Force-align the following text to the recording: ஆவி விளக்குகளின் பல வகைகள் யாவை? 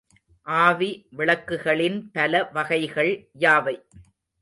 ஆவி 0.47 0.89
விளக்குகளின் 1.17 1.99
பல 2.11 2.43
வகைகள் 2.53 3.13
யாவை? 3.39 3.77